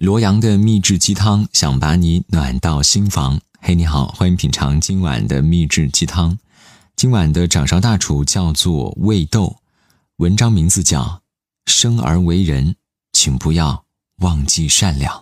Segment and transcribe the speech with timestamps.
[0.00, 3.38] 罗阳的秘制鸡汤，想把你暖到心房。
[3.60, 6.38] 嘿，你好，欢迎品尝今晚的秘制鸡汤。
[6.96, 9.58] 今晚的掌勺大厨叫做味豆，
[10.16, 11.20] 文章名字叫
[11.70, 12.76] 《生而为人，
[13.12, 13.84] 请不要
[14.20, 15.14] 忘记善良》。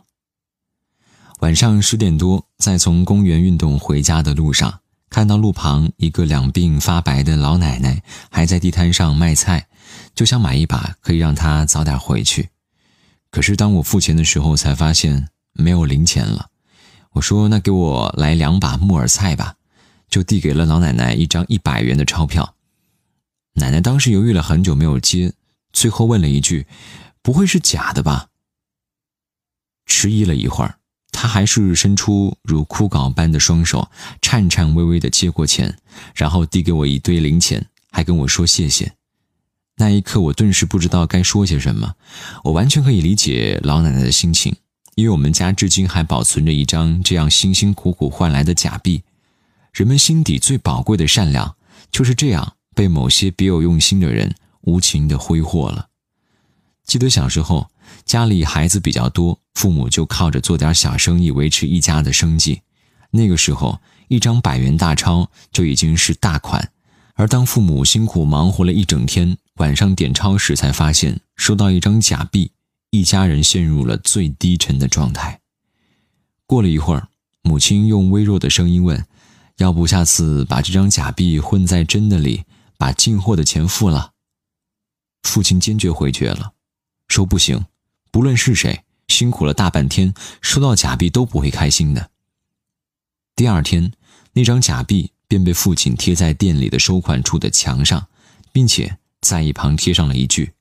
[1.41, 4.79] 晚上十点多，在从公园运动回家的路上，
[5.11, 8.01] 看到路旁一个两鬓发白的老奶奶
[8.31, 9.67] 还在地摊上卖菜，
[10.15, 12.51] 就想买一把，可以让她早点回去。
[13.31, 16.49] 可是当我付钱的时候，才发现没有零钱了。
[17.13, 19.55] 我说：“那给我来两把木耳菜吧。”
[20.09, 22.55] 就递给了老奶奶一张一百元的钞票。
[23.57, 25.35] 奶奶当时犹豫了很久没有接，
[25.71, 26.67] 最后问了一句
[27.21, 28.29] ：“不会是假的吧？”
[29.85, 30.79] 迟疑了一会儿，
[31.13, 33.91] 她还是伸出如枯槁般的双手，
[34.23, 35.79] 颤颤巍巍地接过钱，
[36.15, 38.95] 然后递给我一堆零钱，还跟我说谢谢。
[39.79, 41.95] 那一刻，我顿时不知道该说些什么。
[42.45, 44.57] 我完全可以理解老奶奶的心情，
[44.97, 49.03] 因为我们家至今还保存着一张这样辛辛苦苦换来的假币。
[49.73, 51.55] 人们心底最宝贵的善良，
[51.93, 55.87] 就是这样被某些别有用心的人无情的挥霍了。
[56.85, 57.71] 记得小时候，
[58.05, 62.63] 家里孩子比较多，父母就靠着做点小生意维持一家的生计。
[63.13, 66.73] 那个时候，一张百元大钞就已经是大款。
[67.15, 72.51] 而当父母辛苦忙活了一整天，晚上点钞时，才发现收到一张假币，
[72.91, 75.41] 一家人陷入了最低沉的状态。
[76.47, 77.09] 过了一会儿，
[77.43, 79.07] 母亲用微弱的声音问
[79.59, 82.45] ：“要不下次把这张假币混在真的里，
[82.77, 84.13] 把进货的钱付了？”
[85.23, 86.53] 父亲坚决回绝了，
[87.09, 87.67] 说：“不行，
[88.11, 92.11] 不论是谁，辛苦了大半天，收到假币都不会开心的。”
[93.37, 93.93] 第二天，
[94.33, 95.13] 那张假币。
[95.31, 98.09] 便被父亲贴在店里的收款处的墙上，
[98.51, 98.97] 并且
[99.29, 100.55] 在一旁贴上了一句：“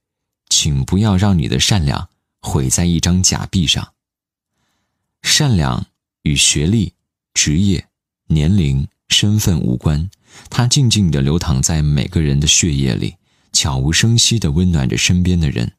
[0.52, 2.10] 请不要让你的善良
[2.42, 3.94] 毁在一张假币上。”
[5.24, 5.86] 善良
[6.24, 6.92] 与学历、
[7.34, 7.88] 职业、
[8.28, 10.10] 年龄、身份无关，
[10.50, 13.16] 它静静地流淌在每个人的血液里，
[13.54, 15.72] 悄无声息地温暖着身边的人。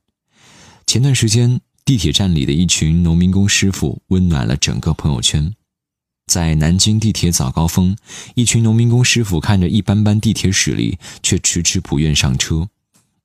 [0.87, 5.55] 前段时间，地铁站里的一群农民工师傅温暖了整个朋友圈。
[6.27, 7.95] 在南京地铁早高峰，
[8.35, 12.71] 一群农民工师傅看着一班班地铁驶离，却迟迟不愿上车。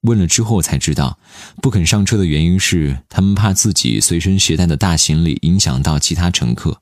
[0.03, 1.18] 问了之后才知道，
[1.62, 6.81] 不肯上车的原因是他们怕自己随身携带的大行李影响到其他乘客，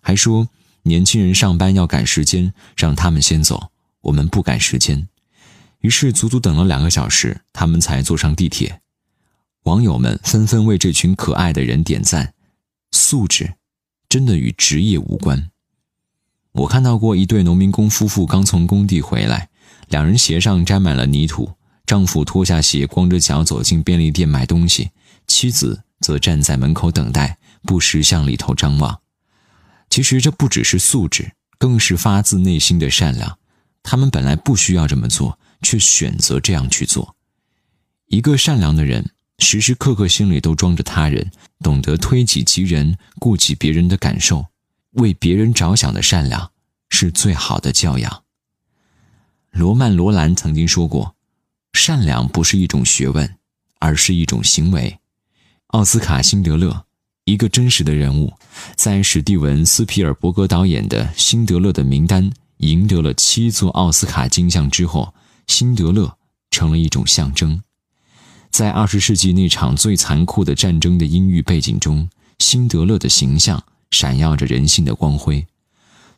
[0.00, 0.48] 还说
[0.82, 3.70] 年轻人上班要赶时间，让他们先走，
[4.02, 5.08] 我们不赶时间。
[5.80, 8.80] 于是足足等了两个小时，他们才坐上地铁。
[9.64, 12.34] 网友们纷纷为这群可爱的人点赞，
[12.92, 13.54] 素质
[14.08, 15.50] 真的与职业无关。
[16.52, 19.50] 我看到过一对农民工夫妇刚从工地回来，
[19.88, 21.55] 两人鞋上沾满了泥土，
[21.86, 24.90] 丈夫脱下鞋，光着脚走进便利店买东西，
[25.26, 29.00] 妻子则站在门口等待，不时向里头张望。
[29.88, 33.38] 其实这不只是素质，更是发自内心的善良。
[33.82, 37.14] 他们本来不需要这么做，却选择这样去做。
[38.08, 41.30] 一个善良的人，时时刻刻心里都装着他人，
[41.60, 44.46] 懂得推己及人，顾及别人的感受。
[44.92, 46.50] 为别人着想的善良，
[46.88, 48.24] 是最好的教养。
[49.50, 51.15] 罗曼·罗兰曾经说过
[51.76, 53.36] ：“善良不是一种学问，
[53.78, 54.98] 而是一种行为。”
[55.68, 56.86] 奥斯卡·辛德勒，
[57.24, 58.32] 一个真实的人物，
[58.74, 65.14] 在史蒂文·斯皮尔伯格导演的《辛德勒的名单》赢得了七座奥斯卡金像之后，
[65.46, 66.16] 辛德勒
[66.50, 67.62] 成了一种象征。
[68.50, 72.08] 在二十世纪那场最残酷的战争的阴郁背景中，
[72.38, 73.62] 辛德勒的形象。
[73.92, 75.46] 闪耀着人性的光辉。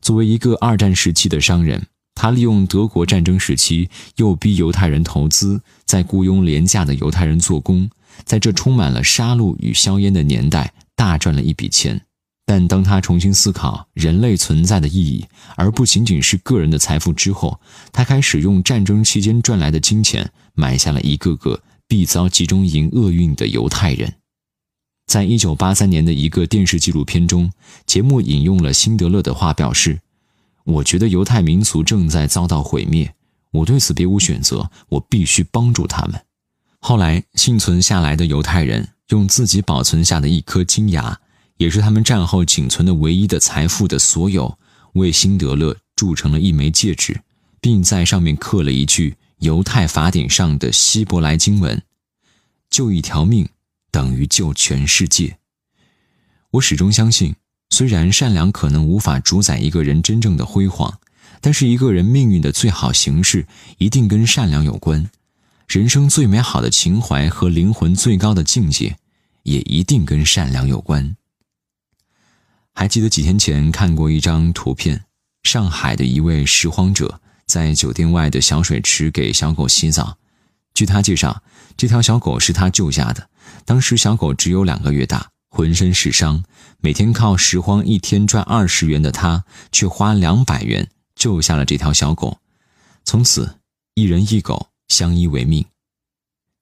[0.01, 1.87] 作为一个二战时期的商人，
[2.19, 7.89] 他利用德国战争时期诱逼犹太人投资，在雇佣廉价的犹太人做工，
[8.25, 12.01] 在这充满了杀戮与硝烟的年代，大赚了一笔钱。
[12.45, 17.61] 但当他重新思考人类存在的意义，而不仅仅是个人的财富之后，
[17.93, 24.15] 他开始用战争期间赚来的金钱，买下了一个个必遭集中营厄运的犹太人。
[25.07, 27.53] 在一九八三年的一个电视纪录片中，
[27.87, 30.01] 节目引用了辛德勒的话，表示
[30.69, 33.15] ：“我觉得犹太民族正在遭到毁灭，
[33.51, 36.25] 我对此别无选择，我必须帮助他们。”
[36.81, 41.21] 后来，幸存下来的犹太人用自己保存下的一颗金牙，
[41.57, 44.59] 也是他们战后仅存的唯一的财富的所有，
[44.93, 47.23] 为辛德勒铸成了一枚戒指，
[47.61, 51.83] 并在上面刻了一句犹太法典上的希伯来经文
[52.71, 53.49] ：“救一条命。”
[53.91, 55.39] 等于救全世界。
[56.51, 57.35] 我始终相信，
[57.71, 60.99] 虽然善良可能无法主宰一个人真正的辉煌，
[61.41, 63.47] 但是一个人命运的最好形式
[63.79, 65.11] 一定跟善良有关。
[65.69, 68.97] 人生最美好的情怀和灵魂最高的境界，
[69.43, 71.15] 也一定跟善良有关。
[72.73, 75.05] 还记得几天前看过一张图片，
[75.43, 80.17] 上海的一位拾荒者在酒店外的小水池给小狗洗澡。
[80.75, 81.43] 据他介绍，
[81.77, 83.29] 这条小狗是他救下的，
[83.65, 86.45] 当时小狗只有两个月大，浑身是伤，
[86.81, 92.39] 每天靠拾荒一天赚二十元的他，却花两百元救下了这条小狗。
[93.05, 93.57] 从此，
[93.95, 95.65] 一人一狗相依为命。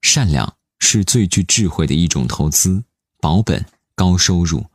[0.01, 2.83] 善良是最具智慧的一种投资，
[3.19, 4.65] 保本高收入。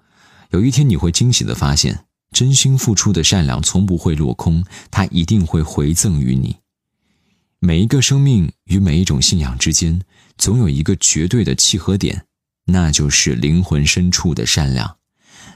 [0.50, 6.56] 有一天你会惊喜地发现，真心付出的善良从不会落空，它一定会回赠于你。
[7.58, 10.02] 每一个生命与每一种信仰之间，
[10.36, 12.26] 总有一个绝对的契合点，
[12.72, 14.96] 那就是灵魂深处的善良。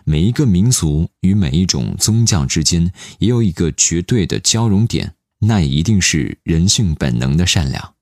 [0.05, 7.95] 每一个民族与每一种宗教之间，也有一个绝对的交融点，那也一定是人性本能的善良。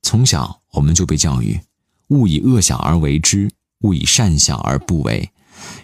[0.00, 1.60] 从小我们就被教育，
[2.08, 3.50] 勿以恶小而为之，
[3.80, 5.30] 勿以善小而不为。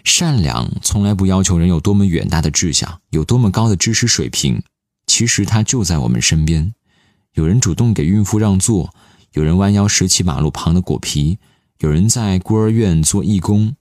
[0.03, 4.63] 善良从来不要求人有多么远大的志向，有多么高的知识水平。
[5.05, 6.73] 其实它就在我们身边。
[7.33, 8.95] 有人主动给孕妇让座，
[9.33, 11.37] 有人弯腰拾起马路旁的果皮，
[11.79, 13.75] 有人在孤儿院做义工。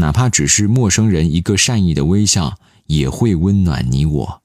[0.00, 2.56] 哪怕只是陌生人一个善意的微笑，
[2.86, 4.42] 也会温暖你我。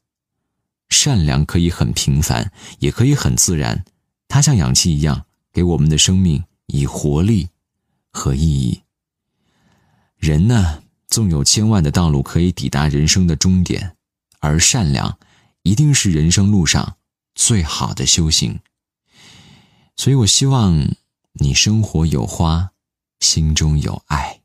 [0.90, 3.86] 善良可以很平凡，也可以很自然。
[4.28, 7.50] 它像氧气一样，给我们的生命以活力
[8.12, 8.82] 和意义。
[10.18, 13.96] 人呢，纵有千万的道路可以抵达人生的终点，
[14.40, 15.20] 而善良，
[15.62, 16.98] 一定是人生路上
[17.36, 18.60] 最好的修行。
[19.96, 20.96] 所以我希望
[21.34, 22.73] 你生活有花，
[23.24, 24.42] 心中有爱。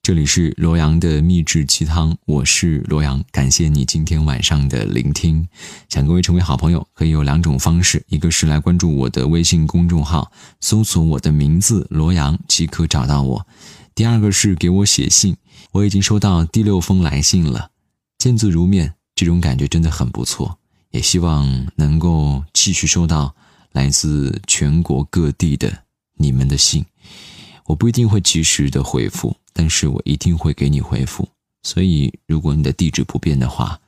[0.00, 5.48] 这里是罗阳的秘制鸡汤，我是罗阳，感谢你今天晚上的聆听。
[5.88, 10.30] 想各位成为好朋友，可以有两种方式：一个是来关注我的微信公众号，
[10.60, 13.46] 搜索我的名字罗阳即可找到我。
[13.92, 15.36] 第二个是给我写信，
[15.72, 17.70] 我已经收到第六封来信了，
[18.18, 20.60] 见字如面，这种感觉真的很不错。
[20.92, 23.34] 也希望能够继续收到
[23.72, 25.82] 来自全国各地的
[26.16, 26.84] 你们的信，
[27.66, 31.28] 我不一定会及时的回复，但是我一定会给你回复。
[31.62, 33.80] 所以，如果你的地址不变的话，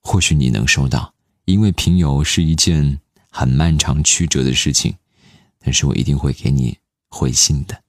[0.00, 2.98] 或许你能收到，因为平邮是一件
[3.30, 4.94] 很漫长曲折的事情，
[5.60, 6.76] 但是我一定会给你
[7.08, 7.82] 回信的。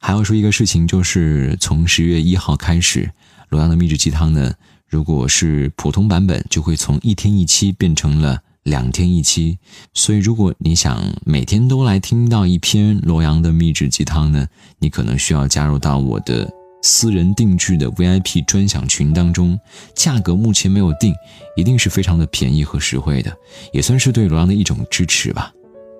[0.00, 3.12] 还要说一个事情，就是从十月一号开始，
[3.48, 4.54] 罗阳的秘制鸡汤呢，
[4.88, 9.58] 如果是普通版本，就会从一天一期变成了两天一期。
[9.94, 14.46] 所以，如果你想每天都来听到一篇罗阳的秘制鸡汤呢，
[14.78, 16.50] 你可能需要加入到我的
[16.82, 19.58] 私人定制的 VIP 专享群当中。
[19.94, 21.14] 价格目前没有定，
[21.56, 23.36] 一定是非常的便宜和实惠的，
[23.72, 25.52] 也算是对罗阳的一种支持吧。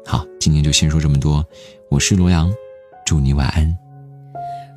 [0.05, 1.45] 好，今天就先说这么多，
[1.89, 2.53] 我是罗阳，
[3.07, 3.77] 祝你晚安。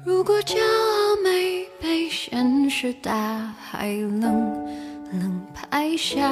[0.06, 3.12] 如果骄傲没被现实大
[3.60, 4.22] 海冷
[5.12, 6.32] 冷拍下，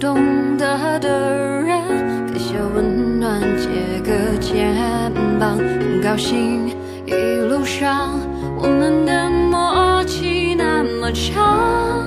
[0.00, 1.80] 懂得的人，
[2.32, 4.74] 给些温暖，借个肩
[5.38, 6.68] 膀，很高兴
[7.06, 7.12] 一
[7.48, 8.18] 路上
[8.56, 11.97] 我们的默契那么长，